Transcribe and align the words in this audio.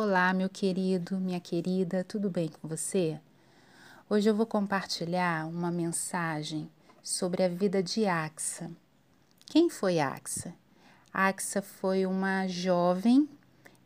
Olá, 0.00 0.32
meu 0.32 0.48
querido, 0.48 1.16
minha 1.16 1.40
querida, 1.40 2.04
tudo 2.04 2.30
bem 2.30 2.46
com 2.48 2.68
você? 2.68 3.18
Hoje 4.08 4.30
eu 4.30 4.34
vou 4.36 4.46
compartilhar 4.46 5.44
uma 5.48 5.72
mensagem 5.72 6.70
sobre 7.02 7.42
a 7.42 7.48
vida 7.48 7.82
de 7.82 8.06
Axa. 8.06 8.70
Quem 9.46 9.68
foi 9.68 9.98
Axa? 9.98 10.54
Axa 11.12 11.60
foi 11.60 12.06
uma 12.06 12.46
jovem 12.46 13.28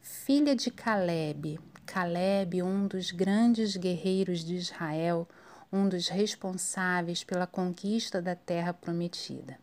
filha 0.03 0.55
de 0.55 0.71
Caleb. 0.71 1.59
Caleb, 1.87 2.63
um 2.63 2.87
dos 2.87 3.11
grandes 3.11 3.75
guerreiros 3.79 4.45
de 4.45 4.57
Israel, 4.57 5.27
um 5.73 5.89
dos 5.89 6.09
responsáveis 6.09 7.25
pela 7.25 7.47
conquista 7.47 8.21
da 8.21 8.37
terra 8.37 8.75
prometida. 8.75 9.59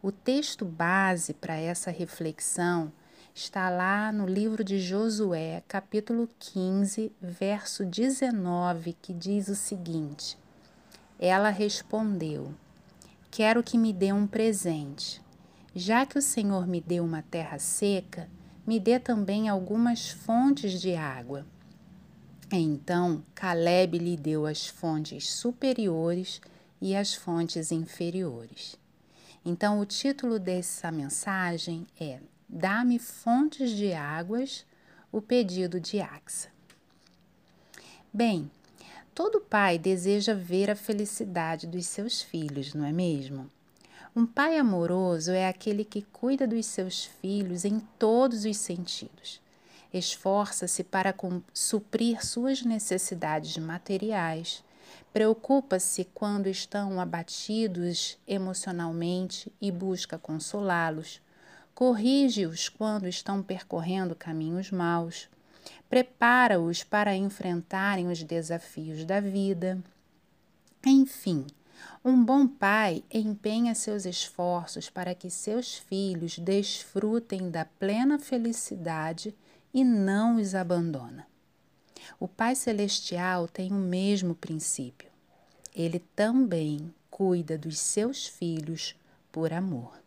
O 0.00 0.12
texto 0.12 0.64
base 0.64 1.34
para 1.34 1.56
essa 1.56 1.90
reflexão 1.90 2.92
está 3.36 3.68
lá 3.68 4.10
no 4.10 4.26
livro 4.26 4.64
de 4.64 4.80
Josué, 4.80 5.62
capítulo 5.68 6.26
15, 6.38 7.12
verso 7.20 7.84
19, 7.84 8.94
que 8.94 9.12
diz 9.12 9.48
o 9.48 9.54
seguinte: 9.54 10.38
Ela 11.18 11.50
respondeu: 11.50 12.54
Quero 13.30 13.62
que 13.62 13.76
me 13.76 13.92
dê 13.92 14.10
um 14.10 14.26
presente. 14.26 15.20
Já 15.74 16.06
que 16.06 16.18
o 16.18 16.22
Senhor 16.22 16.66
me 16.66 16.80
deu 16.80 17.04
uma 17.04 17.20
terra 17.20 17.58
seca, 17.58 18.26
me 18.66 18.80
dê 18.80 18.98
também 18.98 19.50
algumas 19.50 20.08
fontes 20.08 20.80
de 20.80 20.96
água. 20.96 21.44
Então 22.50 23.22
Caleb 23.34 23.98
lhe 23.98 24.16
deu 24.16 24.46
as 24.46 24.66
fontes 24.66 25.30
superiores 25.30 26.40
e 26.80 26.96
as 26.96 27.12
fontes 27.12 27.70
inferiores. 27.70 28.78
Então, 29.44 29.78
o 29.78 29.86
título 29.86 30.40
dessa 30.40 30.90
mensagem 30.90 31.86
é 32.00 32.18
Dá-me 32.48 32.98
fontes 32.98 33.70
de 33.70 33.92
águas, 33.92 34.64
o 35.10 35.20
pedido 35.20 35.80
de 35.80 36.00
Axa. 36.00 36.48
Bem, 38.12 38.48
todo 39.12 39.40
pai 39.40 39.78
deseja 39.78 40.32
ver 40.32 40.70
a 40.70 40.76
felicidade 40.76 41.66
dos 41.66 41.86
seus 41.86 42.22
filhos, 42.22 42.72
não 42.72 42.84
é 42.84 42.92
mesmo? 42.92 43.50
Um 44.14 44.24
pai 44.24 44.56
amoroso 44.56 45.32
é 45.32 45.48
aquele 45.48 45.84
que 45.84 46.02
cuida 46.02 46.46
dos 46.46 46.66
seus 46.66 47.04
filhos 47.04 47.64
em 47.64 47.80
todos 47.98 48.44
os 48.44 48.56
sentidos. 48.56 49.40
Esforça-se 49.92 50.84
para 50.84 51.14
suprir 51.52 52.24
suas 52.24 52.62
necessidades 52.62 53.58
materiais, 53.58 54.62
preocupa-se 55.12 56.04
quando 56.14 56.46
estão 56.46 57.00
abatidos 57.00 58.18
emocionalmente 58.26 59.52
e 59.60 59.72
busca 59.72 60.16
consolá-los 60.16 61.20
corrige-os 61.76 62.70
quando 62.70 63.06
estão 63.06 63.42
percorrendo 63.42 64.14
caminhos 64.14 64.70
maus, 64.70 65.28
prepara-os 65.90 66.82
para 66.82 67.14
enfrentarem 67.14 68.08
os 68.08 68.22
desafios 68.22 69.04
da 69.04 69.20
vida. 69.20 69.78
Enfim, 70.86 71.46
um 72.02 72.24
bom 72.24 72.48
pai 72.48 73.04
empenha 73.12 73.74
seus 73.74 74.06
esforços 74.06 74.88
para 74.88 75.14
que 75.14 75.28
seus 75.28 75.74
filhos 75.76 76.38
desfrutem 76.38 77.50
da 77.50 77.66
plena 77.66 78.18
felicidade 78.18 79.36
e 79.74 79.84
não 79.84 80.36
os 80.36 80.54
abandona. 80.54 81.26
O 82.18 82.26
Pai 82.26 82.54
Celestial 82.54 83.46
tem 83.46 83.70
o 83.70 83.74
mesmo 83.74 84.34
princípio. 84.34 85.10
Ele 85.74 85.98
também 86.14 86.90
cuida 87.10 87.58
dos 87.58 87.78
seus 87.78 88.26
filhos 88.26 88.96
por 89.30 89.52
amor. 89.52 90.05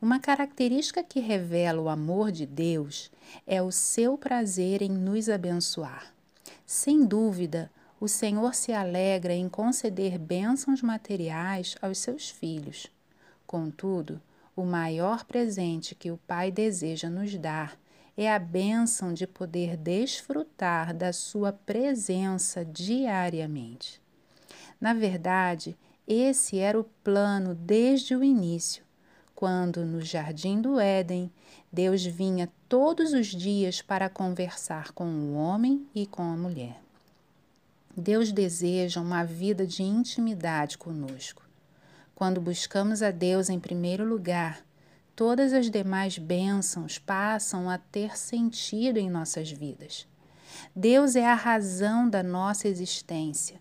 Uma 0.00 0.18
característica 0.18 1.02
que 1.02 1.20
revela 1.20 1.80
o 1.80 1.88
amor 1.88 2.30
de 2.32 2.46
Deus 2.46 3.10
é 3.46 3.62
o 3.62 3.70
seu 3.70 4.18
prazer 4.18 4.82
em 4.82 4.90
nos 4.90 5.28
abençoar. 5.28 6.12
Sem 6.66 7.04
dúvida, 7.04 7.70
o 8.00 8.08
Senhor 8.08 8.54
se 8.54 8.72
alegra 8.72 9.32
em 9.32 9.48
conceder 9.48 10.18
bênçãos 10.18 10.82
materiais 10.82 11.76
aos 11.80 11.98
seus 11.98 12.28
filhos. 12.28 12.88
Contudo, 13.46 14.20
o 14.56 14.64
maior 14.64 15.24
presente 15.24 15.94
que 15.94 16.10
o 16.10 16.18
Pai 16.26 16.50
deseja 16.50 17.08
nos 17.08 17.36
dar 17.38 17.78
é 18.16 18.30
a 18.30 18.38
bênção 18.38 19.14
de 19.14 19.26
poder 19.26 19.76
desfrutar 19.76 20.92
da 20.92 21.12
Sua 21.12 21.52
presença 21.52 22.64
diariamente. 22.64 24.00
Na 24.80 24.92
verdade, 24.92 25.76
esse 26.06 26.58
era 26.58 26.78
o 26.78 26.84
plano 27.04 27.54
desde 27.54 28.14
o 28.16 28.24
início 28.24 28.84
quando, 29.42 29.84
no 29.84 30.00
jardim 30.00 30.60
do 30.60 30.78
Éden, 30.78 31.28
Deus 31.72 32.04
vinha 32.06 32.48
todos 32.68 33.12
os 33.12 33.26
dias 33.26 33.82
para 33.82 34.08
conversar 34.08 34.92
com 34.92 35.04
o 35.04 35.34
homem 35.34 35.84
e 35.92 36.06
com 36.06 36.22
a 36.22 36.36
mulher. 36.36 36.80
Deus 37.96 38.30
deseja 38.30 39.00
uma 39.00 39.24
vida 39.24 39.66
de 39.66 39.82
intimidade 39.82 40.78
conosco. 40.78 41.42
Quando 42.14 42.40
buscamos 42.40 43.02
a 43.02 43.10
Deus 43.10 43.50
em 43.50 43.58
primeiro 43.58 44.08
lugar, 44.08 44.64
todas 45.16 45.52
as 45.52 45.68
demais 45.68 46.18
bênçãos 46.18 47.00
passam 47.00 47.68
a 47.68 47.78
ter 47.78 48.16
sentido 48.16 48.96
em 48.96 49.10
nossas 49.10 49.50
vidas. 49.50 50.06
Deus 50.72 51.16
é 51.16 51.26
a 51.26 51.34
razão 51.34 52.08
da 52.08 52.22
nossa 52.22 52.68
existência 52.68 53.60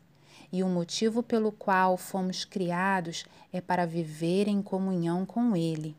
e 0.51 0.61
o 0.63 0.67
motivo 0.67 1.23
pelo 1.23 1.51
qual 1.51 1.95
fomos 1.95 2.43
criados 2.43 3.25
é 3.53 3.61
para 3.61 3.85
viver 3.85 4.47
em 4.47 4.61
comunhão 4.61 5.25
com 5.25 5.55
Ele, 5.55 5.95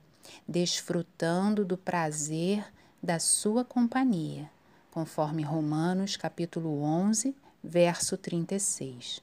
desfrutando 0.47 1.65
do 1.65 1.77
prazer 1.77 2.65
da 3.03 3.19
sua 3.19 3.65
companhia, 3.65 4.51
conforme 4.91 5.43
Romanos 5.43 6.17
capítulo 6.17 6.83
11, 6.83 7.35
verso 7.65 8.17
36. 8.17 9.23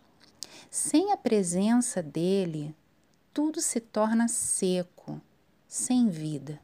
Sem 0.70 1.12
a 1.12 1.18
presença 1.18 2.02
dele, 2.02 2.76
tudo 3.34 3.62
se 3.62 3.80
torna 3.80 4.28
seco, 4.28 5.22
sem 5.68 6.10
vida. 6.10 6.60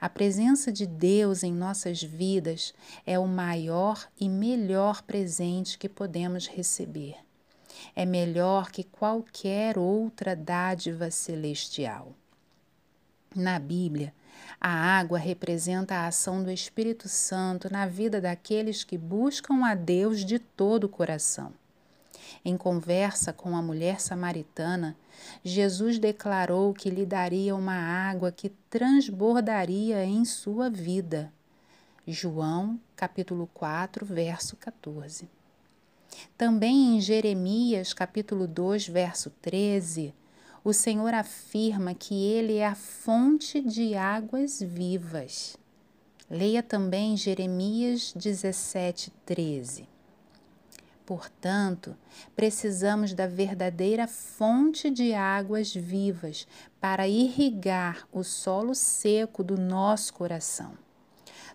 A 0.00 0.08
presença 0.08 0.72
de 0.72 0.84
Deus 0.84 1.44
em 1.44 1.52
nossas 1.52 2.02
vidas 2.02 2.74
é 3.06 3.18
o 3.18 3.26
maior 3.28 4.08
e 4.18 4.28
melhor 4.28 5.02
presente 5.02 5.78
que 5.78 5.88
podemos 5.88 6.48
receber 6.48 7.25
é 7.94 8.04
melhor 8.04 8.70
que 8.70 8.84
qualquer 8.84 9.78
outra 9.78 10.34
dádiva 10.34 11.10
celestial. 11.10 12.14
Na 13.34 13.58
Bíblia, 13.58 14.14
a 14.60 14.70
água 14.70 15.18
representa 15.18 15.94
a 15.94 16.06
ação 16.06 16.42
do 16.42 16.50
Espírito 16.50 17.08
Santo 17.08 17.70
na 17.70 17.86
vida 17.86 18.20
daqueles 18.20 18.84
que 18.84 18.96
buscam 18.96 19.64
a 19.64 19.74
Deus 19.74 20.24
de 20.24 20.38
todo 20.38 20.84
o 20.84 20.88
coração. 20.88 21.52
Em 22.44 22.56
conversa 22.56 23.32
com 23.32 23.56
a 23.56 23.62
mulher 23.62 24.00
samaritana, 24.00 24.96
Jesus 25.44 25.98
declarou 25.98 26.72
que 26.72 26.90
lhe 26.90 27.04
daria 27.04 27.54
uma 27.54 27.74
água 27.74 28.32
que 28.32 28.50
transbordaria 28.70 30.04
em 30.04 30.24
sua 30.24 30.70
vida. 30.70 31.32
João, 32.06 32.80
capítulo 32.94 33.48
4, 33.52 34.06
verso 34.06 34.56
14. 34.56 35.35
Também 36.36 36.96
em 36.96 37.00
Jeremias, 37.00 37.92
capítulo 37.92 38.46
2, 38.46 38.88
verso 38.88 39.30
13, 39.42 40.14
o 40.62 40.72
Senhor 40.72 41.14
afirma 41.14 41.94
que 41.94 42.14
ele 42.14 42.56
é 42.56 42.66
a 42.66 42.74
fonte 42.74 43.60
de 43.60 43.94
águas 43.94 44.60
vivas. 44.60 45.56
Leia 46.28 46.62
também 46.62 47.16
Jeremias 47.16 48.12
17, 48.16 49.12
13. 49.24 49.88
Portanto, 51.06 51.96
precisamos 52.34 53.14
da 53.14 53.28
verdadeira 53.28 54.08
fonte 54.08 54.90
de 54.90 55.14
águas 55.14 55.72
vivas 55.72 56.48
para 56.80 57.06
irrigar 57.06 58.08
o 58.10 58.24
solo 58.24 58.74
seco 58.74 59.44
do 59.44 59.56
nosso 59.56 60.12
coração. 60.12 60.76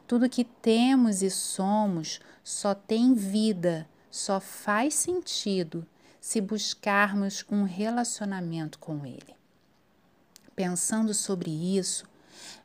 Tudo 0.08 0.30
que 0.30 0.46
temos 0.46 1.22
e 1.22 1.30
somos 1.30 2.22
só 2.42 2.74
tem 2.74 3.14
vida 3.14 3.90
só 4.12 4.42
faz 4.42 4.94
sentido 4.94 5.88
se 6.20 6.40
buscarmos 6.42 7.44
um 7.50 7.64
relacionamento 7.64 8.78
com 8.78 9.06
Ele. 9.06 9.36
Pensando 10.56 11.14
sobre 11.14 11.50
isso, 11.50 12.06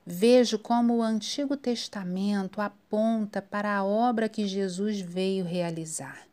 vejo 0.05 0.59
como 0.59 0.97
o 0.97 1.03
Antigo 1.03 1.57
Testamento 1.57 2.61
aponta 2.61 3.41
para 3.41 3.75
a 3.75 3.85
obra 3.85 4.29
que 4.29 4.47
Jesus 4.47 5.01
veio 5.01 5.45
realizar. 5.45 6.27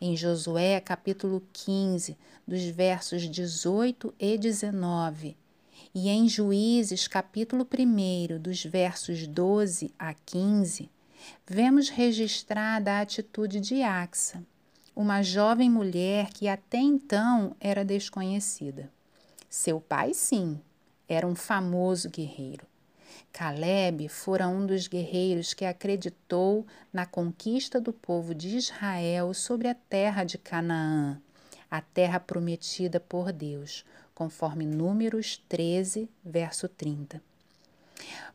Em 0.00 0.16
Josué, 0.16 0.80
capítulo 0.80 1.42
15, 1.52 2.16
dos 2.46 2.64
versos 2.64 3.28
18 3.28 4.14
e 4.18 4.38
19, 4.38 5.36
e 5.94 6.08
em 6.08 6.26
Juízes, 6.26 7.06
capítulo 7.06 7.66
1, 7.66 8.40
dos 8.40 8.64
versos 8.64 9.26
12 9.26 9.92
a 9.98 10.14
15, 10.14 10.90
vemos 11.46 11.88
registrada 11.88 12.92
a 12.92 13.00
atitude 13.00 13.60
de 13.60 13.82
Axa, 13.82 14.42
uma 14.94 15.22
jovem 15.22 15.70
mulher 15.70 16.30
que 16.32 16.48
até 16.48 16.78
então 16.78 17.56
era 17.60 17.84
desconhecida. 17.84 18.90
Seu 19.48 19.80
pai, 19.80 20.14
sim, 20.14 20.60
era 21.08 21.26
um 21.26 21.34
famoso 21.34 22.08
guerreiro. 22.08 22.66
Caleb 23.32 24.08
fora 24.08 24.48
um 24.48 24.66
dos 24.66 24.86
guerreiros 24.86 25.54
que 25.54 25.64
acreditou 25.64 26.66
na 26.92 27.06
conquista 27.06 27.80
do 27.80 27.92
povo 27.92 28.34
de 28.34 28.56
Israel 28.56 29.32
sobre 29.32 29.68
a 29.68 29.74
terra 29.74 30.24
de 30.24 30.36
Canaã, 30.36 31.20
a 31.70 31.80
terra 31.80 32.20
prometida 32.20 33.00
por 33.00 33.32
Deus, 33.32 33.84
conforme 34.14 34.66
Números 34.66 35.42
13, 35.48 36.08
verso 36.22 36.68
30. 36.68 37.22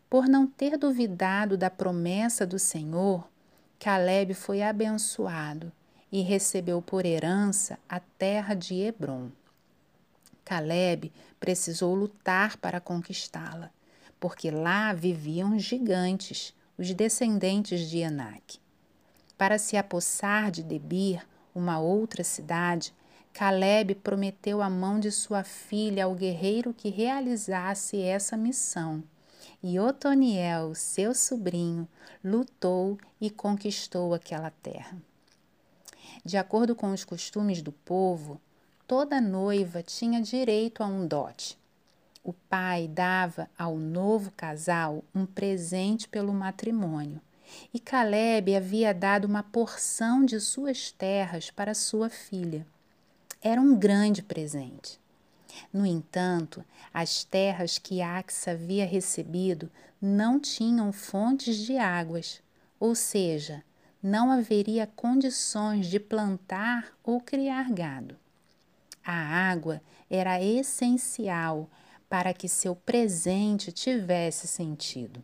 Por 0.09 0.27
não 0.27 0.47
ter 0.47 0.77
duvidado 0.77 1.57
da 1.57 1.69
promessa 1.69 2.45
do 2.45 2.57
Senhor, 2.57 3.27
Caleb 3.79 4.33
foi 4.33 4.61
abençoado 4.61 5.71
e 6.11 6.21
recebeu 6.21 6.81
por 6.81 7.05
herança 7.05 7.77
a 7.87 7.99
terra 7.99 8.53
de 8.53 8.75
Hebron. 8.75 9.29
Caleb 10.45 11.11
precisou 11.39 11.93
lutar 11.93 12.57
para 12.57 12.79
conquistá-la 12.79 13.71
porque 14.19 14.49
lá 14.49 14.93
viviam 14.93 15.57
gigantes, 15.59 16.53
os 16.77 16.93
descendentes 16.93 17.89
de 17.89 18.03
Anak. 18.03 18.59
Para 19.37 19.57
se 19.57 19.77
apossar 19.77 20.51
de 20.51 20.63
Debir, 20.63 21.25
uma 21.53 21.79
outra 21.79 22.23
cidade, 22.23 22.93
Caleb 23.33 23.95
prometeu 23.95 24.61
a 24.61 24.69
mão 24.69 24.99
de 24.99 25.11
sua 25.11 25.43
filha 25.43 26.05
ao 26.05 26.15
guerreiro 26.15 26.73
que 26.73 26.89
realizasse 26.89 28.01
essa 28.01 28.35
missão. 28.35 29.03
E 29.61 29.79
Otoniel, 29.79 30.75
seu 30.75 31.13
sobrinho, 31.13 31.87
lutou 32.23 32.97
e 33.19 33.29
conquistou 33.29 34.13
aquela 34.13 34.51
terra. 34.51 34.97
De 36.23 36.37
acordo 36.37 36.75
com 36.75 36.91
os 36.91 37.03
costumes 37.03 37.61
do 37.61 37.71
povo, 37.71 38.39
toda 38.87 39.19
noiva 39.19 39.81
tinha 39.81 40.21
direito 40.21 40.83
a 40.83 40.85
um 40.85 41.07
dote, 41.07 41.57
o 42.27 42.33
pai 42.33 42.89
dava 42.89 43.49
ao 43.57 43.77
novo 43.77 44.31
casal 44.31 45.01
um 45.15 45.25
presente 45.25 46.09
pelo 46.09 46.33
matrimônio, 46.33 47.21
e 47.73 47.79
Caleb 47.79 48.53
havia 48.53 48.93
dado 48.93 49.23
uma 49.23 49.43
porção 49.43 50.25
de 50.25 50.37
suas 50.41 50.91
terras 50.91 51.49
para 51.49 51.73
sua 51.73 52.09
filha. 52.09 52.67
Era 53.41 53.61
um 53.61 53.73
grande 53.77 54.21
presente. 54.21 54.99
No 55.71 55.85
entanto, 55.85 56.63
as 56.93 57.23
terras 57.23 57.77
que 57.77 58.01
Axa 58.01 58.51
havia 58.51 58.85
recebido 58.85 59.71
não 60.01 60.39
tinham 60.39 60.91
fontes 60.91 61.57
de 61.57 61.77
águas, 61.77 62.41
ou 62.79 62.93
seja, 62.93 63.63
não 64.01 64.31
haveria 64.31 64.87
condições 64.87 65.87
de 65.87 65.99
plantar 65.99 66.95
ou 67.03 67.19
criar 67.19 67.71
gado. 67.71 68.15
A 69.03 69.13
água 69.13 69.81
era 70.09 70.41
essencial 70.41 71.69
para 72.09 72.33
que 72.33 72.47
seu 72.47 72.75
presente 72.75 73.71
tivesse 73.71 74.47
sentido. 74.47 75.23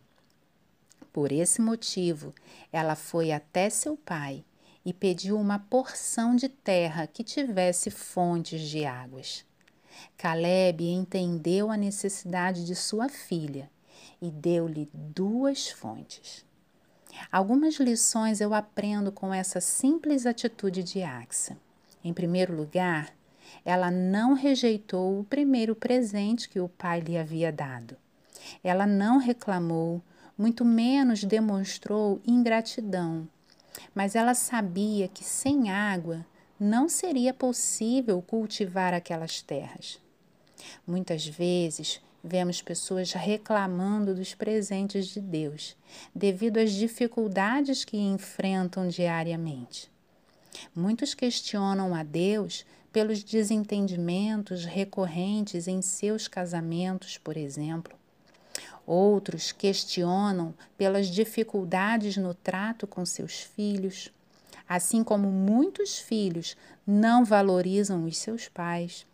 Por 1.12 1.30
esse 1.30 1.60
motivo, 1.60 2.34
ela 2.72 2.96
foi 2.96 3.30
até 3.30 3.70
seu 3.70 3.96
pai 3.96 4.44
e 4.84 4.92
pediu 4.92 5.38
uma 5.38 5.58
porção 5.58 6.34
de 6.34 6.48
terra 6.48 7.06
que 7.06 7.22
tivesse 7.22 7.90
fontes 7.90 8.60
de 8.62 8.84
águas. 8.84 9.44
Caleb 10.16 10.84
entendeu 10.84 11.70
a 11.70 11.76
necessidade 11.76 12.64
de 12.64 12.74
sua 12.74 13.08
filha 13.08 13.70
e 14.20 14.30
deu-lhe 14.30 14.88
duas 14.92 15.68
fontes. 15.68 16.44
Algumas 17.30 17.76
lições 17.76 18.40
eu 18.40 18.54
aprendo 18.54 19.12
com 19.12 19.32
essa 19.32 19.60
simples 19.60 20.26
atitude 20.26 20.82
de 20.82 21.02
Axa. 21.02 21.56
Em 22.02 22.12
primeiro 22.12 22.54
lugar, 22.54 23.14
ela 23.64 23.90
não 23.90 24.34
rejeitou 24.34 25.20
o 25.20 25.24
primeiro 25.24 25.74
presente 25.74 26.48
que 26.48 26.60
o 26.60 26.68
pai 26.68 27.00
lhe 27.00 27.16
havia 27.16 27.52
dado. 27.52 27.96
Ela 28.62 28.86
não 28.86 29.18
reclamou, 29.18 30.02
muito 30.36 30.64
menos 30.64 31.24
demonstrou 31.24 32.20
ingratidão. 32.26 33.28
Mas 33.94 34.14
ela 34.14 34.34
sabia 34.34 35.08
que 35.08 35.24
sem 35.24 35.70
água 35.70 36.24
não 36.58 36.88
seria 36.88 37.34
possível 37.34 38.22
cultivar 38.22 38.94
aquelas 38.94 39.42
terras. 39.42 40.00
Muitas 40.86 41.26
vezes 41.26 42.00
vemos 42.22 42.62
pessoas 42.62 43.12
reclamando 43.12 44.14
dos 44.14 44.34
presentes 44.34 45.08
de 45.08 45.20
Deus, 45.20 45.76
devido 46.14 46.58
às 46.58 46.72
dificuldades 46.72 47.84
que 47.84 47.98
enfrentam 47.98 48.88
diariamente. 48.88 49.90
Muitos 50.74 51.12
questionam 51.12 51.94
a 51.94 52.02
Deus 52.02 52.64
pelos 52.92 53.22
desentendimentos 53.22 54.64
recorrentes 54.64 55.66
em 55.66 55.82
seus 55.82 56.28
casamentos, 56.28 57.18
por 57.18 57.36
exemplo. 57.36 57.94
Outros 58.86 59.50
questionam 59.50 60.54
pelas 60.78 61.08
dificuldades 61.08 62.16
no 62.16 62.32
trato 62.34 62.86
com 62.86 63.04
seus 63.04 63.40
filhos, 63.40 64.12
assim 64.68 65.04
como 65.04 65.30
muitos 65.30 65.98
filhos 65.98 66.56
não 66.86 67.24
valorizam 67.24 68.04
os 68.04 68.16
seus 68.16 68.48
pais. 68.48 69.06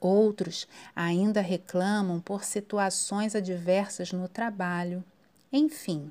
Outros 0.00 0.66
ainda 0.96 1.40
reclamam 1.40 2.20
por 2.20 2.44
situações 2.44 3.34
adversas 3.34 4.12
no 4.12 4.26
trabalho. 4.28 5.04
Enfim, 5.52 6.10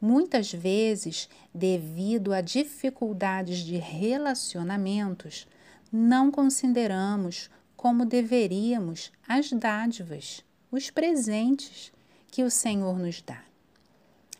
muitas 0.00 0.52
vezes, 0.52 1.28
devido 1.52 2.32
a 2.32 2.40
dificuldades 2.40 3.58
de 3.58 3.76
relacionamentos, 3.76 5.48
não 5.90 6.30
consideramos 6.30 7.50
como 7.76 8.04
deveríamos 8.04 9.10
as 9.26 9.50
dádivas, 9.52 10.44
os 10.70 10.90
presentes 10.90 11.92
que 12.30 12.42
o 12.42 12.50
Senhor 12.50 12.98
nos 12.98 13.22
dá. 13.22 13.42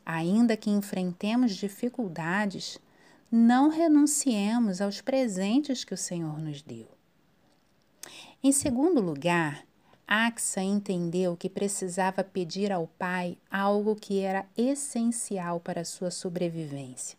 Ainda 0.05 0.57
que 0.57 0.71
enfrentemos 0.71 1.55
dificuldades, 1.55 2.79
não 3.31 3.69
renunciemos 3.69 4.81
aos 4.81 5.01
presentes 5.01 5.85
que 5.85 5.93
o 5.93 5.99
Senhor 5.99 6.39
nos 6.39 6.63
deu. 6.63 6.89
Em 8.43 8.53
segundo 8.53 9.01
lugar, 9.01 9.67
Axa 10.07 10.63
entendeu 10.63 11.37
que 11.37 11.51
precisava 11.51 12.25
pedir 12.25 12.73
ao 12.73 12.87
pai 12.87 13.37
algo 13.51 13.95
que 13.95 14.21
era 14.21 14.47
essencial 14.57 15.61
para 15.61 15.85
sua 15.85 16.11
sobrevivência. 16.11 17.19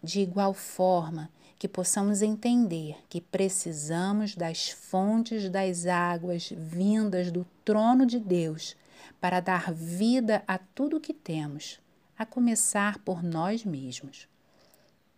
De 0.00 0.20
igual 0.20 0.54
forma, 0.54 1.28
que 1.58 1.66
possamos 1.66 2.22
entender 2.22 2.98
que 3.08 3.20
precisamos 3.20 4.36
das 4.36 4.68
fontes 4.68 5.48
das 5.48 5.86
águas 5.86 6.52
vindas 6.56 7.32
do 7.32 7.44
trono 7.64 8.06
de 8.06 8.20
Deus 8.20 8.76
para 9.20 9.40
dar 9.40 9.72
vida 9.72 10.44
a 10.46 10.58
tudo 10.58 10.98
o 10.98 11.00
que 11.00 11.12
temos, 11.12 11.80
a 12.16 12.24
começar 12.24 12.98
por 12.98 13.22
nós 13.22 13.64
mesmos. 13.64 14.28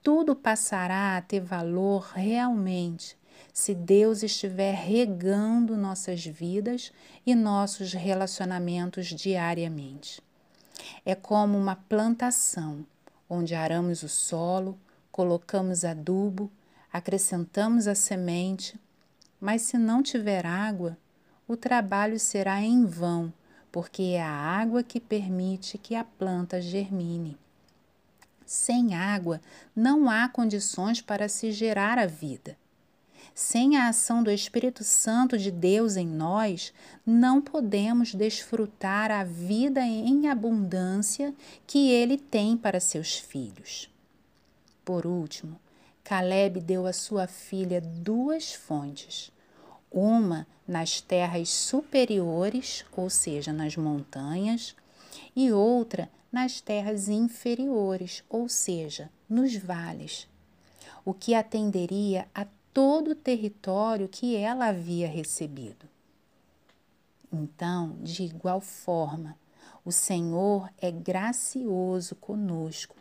Tudo 0.07 0.37
passará 0.37 1.17
a 1.17 1.21
ter 1.21 1.41
valor 1.41 2.13
realmente 2.15 3.19
se 3.53 3.75
Deus 3.75 4.23
estiver 4.23 4.73
regando 4.73 5.77
nossas 5.77 6.25
vidas 6.25 6.93
e 7.27 7.35
nossos 7.35 7.93
relacionamentos 7.93 9.09
diariamente. 9.09 10.23
É 11.05 11.17
como 11.17 11.59
uma 11.59 11.75
plantação 11.75 12.87
onde 13.29 13.57
aramos 13.57 14.05
o 14.05 14.09
solo, 14.09 14.79
colocamos 15.11 15.85
adubo, 15.85 16.53
acrescentamos 16.93 17.89
a 17.89 17.95
semente, 17.97 18.79
mas 19.41 19.63
se 19.63 19.77
não 19.77 20.05
tiver 20.05 20.47
água, 20.47 20.97
o 21.49 21.57
trabalho 21.57 22.21
será 22.21 22.63
em 22.63 22.87
vão, 22.87 23.33
porque 23.73 24.03
é 24.15 24.23
a 24.23 24.31
água 24.31 24.85
que 24.85 25.01
permite 25.01 25.77
que 25.77 25.97
a 25.97 26.05
planta 26.05 26.61
germine. 26.61 27.37
Sem 28.47 28.95
água, 28.95 29.41
não 29.75 30.09
há 30.09 30.29
condições 30.29 31.03
para 31.03 31.29
se 31.29 31.51
gerar 31.51 31.99
a 31.99 32.07
vida. 32.07 32.57
Sem 33.35 33.77
a 33.77 33.89
ação 33.89 34.23
do 34.23 34.31
Espírito 34.31 34.85
Santo 34.85 35.37
de 35.37 35.51
Deus 35.51 35.97
em 35.97 36.07
nós, 36.07 36.73
não 37.05 37.43
podemos 37.43 38.15
desfrutar 38.15 39.11
a 39.11 39.25
vida 39.25 39.81
em 39.83 40.29
abundância 40.29 41.35
que 41.67 41.91
Ele 41.91 42.17
tem 42.17 42.57
para 42.57 42.81
seus 42.81 43.19
filhos. 43.19 43.91
Por 44.85 45.07
último, 45.07 45.61
Caleb 46.05 46.61
deu 46.61 46.87
à 46.87 46.93
sua 46.93 47.27
filha 47.27 47.81
duas 47.81 48.55
fontes, 48.55 49.33
uma 49.91 50.47
nas 50.67 51.01
terras 51.01 51.49
superiores, 51.49 52.85
ou 52.97 53.11
seja, 53.11 53.53
nas 53.53 53.77
montanhas, 53.77 54.77
e 55.35 55.53
outra 55.53 56.09
nas 56.37 56.61
terras 56.61 57.09
inferiores, 57.09 58.23
ou 58.29 58.47
seja, 58.47 59.11
nos 59.27 59.57
vales, 59.57 60.29
o 61.03 61.15
que 61.15 61.35
atenderia 61.35 62.29
a 62.35 62.47
todo 62.75 63.13
o 63.13 63.15
território 63.15 64.07
que 64.07 64.37
ela 64.37 64.67
havia 64.67 65.09
recebido. 65.09 65.89
Então, 67.33 67.97
de 68.03 68.25
igual 68.25 68.61
forma, 68.61 69.35
o 69.83 69.91
Senhor 69.91 70.71
é 70.77 70.91
gracioso 70.91 72.15
conosco 72.17 72.97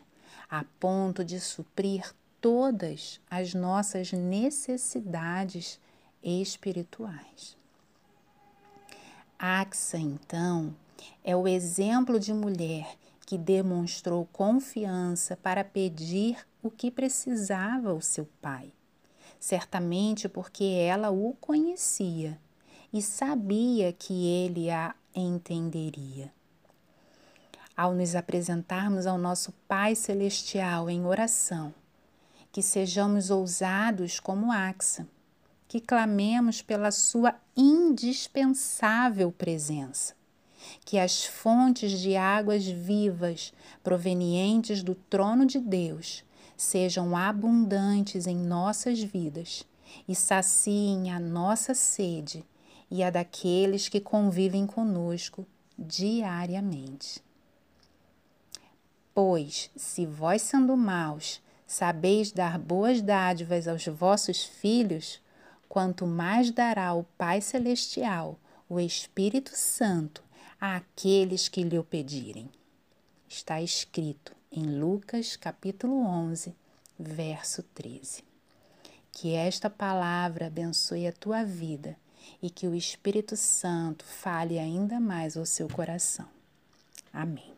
a 0.48 0.64
ponto 0.80 1.22
de 1.22 1.38
suprir 1.38 2.10
todas 2.40 3.20
as 3.30 3.52
nossas 3.52 4.12
necessidades 4.12 5.78
espirituais. 6.22 7.54
Axa, 9.38 9.98
então, 9.98 10.74
É 11.22 11.36
o 11.36 11.46
exemplo 11.46 12.18
de 12.18 12.32
mulher 12.32 12.96
que 13.26 13.36
demonstrou 13.36 14.24
confiança 14.32 15.36
para 15.36 15.64
pedir 15.64 16.46
o 16.62 16.70
que 16.70 16.92
precisava 16.92 17.90
ao 17.90 18.00
seu 18.00 18.26
pai. 18.40 18.72
Certamente 19.40 20.28
porque 20.28 20.64
ela 20.64 21.10
o 21.10 21.34
conhecia 21.40 22.40
e 22.92 23.02
sabia 23.02 23.92
que 23.92 24.26
ele 24.26 24.70
a 24.70 24.94
entenderia. 25.14 26.32
Ao 27.76 27.92
nos 27.92 28.14
apresentarmos 28.14 29.06
ao 29.06 29.18
nosso 29.18 29.52
Pai 29.68 29.94
Celestial 29.94 30.88
em 30.88 31.04
oração, 31.04 31.74
que 32.50 32.62
sejamos 32.62 33.30
ousados 33.30 34.18
como 34.18 34.50
Axa, 34.50 35.06
que 35.68 35.78
clamemos 35.78 36.62
pela 36.62 36.90
Sua 36.90 37.34
indispensável 37.54 39.30
presença, 39.30 40.15
que 40.84 40.98
as 40.98 41.24
fontes 41.24 41.98
de 42.00 42.16
águas 42.16 42.64
vivas 42.66 43.52
provenientes 43.82 44.82
do 44.82 44.94
trono 44.94 45.44
de 45.46 45.58
Deus 45.58 46.24
sejam 46.56 47.16
abundantes 47.16 48.26
em 48.26 48.36
nossas 48.36 49.02
vidas 49.02 49.64
e 50.08 50.14
saciem 50.14 51.10
a 51.10 51.20
nossa 51.20 51.74
sede 51.74 52.44
e 52.90 53.02
a 53.02 53.10
daqueles 53.10 53.88
que 53.88 54.00
convivem 54.00 54.66
conosco 54.66 55.46
diariamente. 55.78 57.22
Pois, 59.14 59.70
se 59.76 60.06
vós 60.06 60.42
sendo 60.42 60.76
maus, 60.76 61.40
sabeis 61.66 62.30
dar 62.32 62.58
boas 62.58 63.00
dádivas 63.00 63.66
aos 63.66 63.86
vossos 63.86 64.44
filhos, 64.44 65.20
quanto 65.68 66.06
mais 66.06 66.50
dará 66.50 66.94
o 66.94 67.04
Pai 67.18 67.40
Celestial, 67.40 68.38
o 68.68 68.78
Espírito 68.78 69.50
Santo, 69.54 70.22
àqueles 70.60 71.48
que 71.48 71.62
lhe 71.62 71.78
o 71.78 71.84
pedirem. 71.84 72.50
Está 73.28 73.60
escrito 73.60 74.32
em 74.50 74.78
Lucas 74.78 75.36
capítulo 75.36 76.04
11, 76.04 76.54
verso 76.98 77.62
13. 77.62 78.24
Que 79.12 79.34
esta 79.34 79.68
palavra 79.68 80.46
abençoe 80.46 81.06
a 81.06 81.12
tua 81.12 81.44
vida 81.44 81.96
e 82.42 82.50
que 82.50 82.66
o 82.66 82.74
Espírito 82.74 83.36
Santo 83.36 84.04
fale 84.04 84.58
ainda 84.58 85.00
mais 85.00 85.36
ao 85.36 85.46
seu 85.46 85.68
coração. 85.68 86.28
Amém. 87.12 87.55